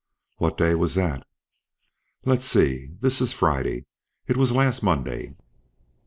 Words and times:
"What 0.37 0.57
day 0.57 0.73
was 0.73 0.95
that?" 0.95 1.27
"Let's 2.25 2.45
see, 2.45 2.95
this's 3.01 3.33
Friday. 3.33 3.85
It 4.25 4.35
was 4.35 4.51
last 4.51 4.81
Monday." 4.81 5.35